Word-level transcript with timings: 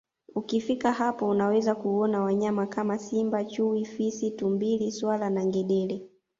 Ukifika 0.35 0.91
hapo 0.93 1.29
unaweza 1.29 1.75
kuona 1.75 2.21
wanyama 2.21 2.67
kama 2.67 2.97
Simba 2.97 3.45
Chui 3.45 3.85
Fisi 3.85 4.31
Tumbili 4.31 4.91
swala 4.91 5.29
na 5.29 5.45
ngedele 5.45 6.05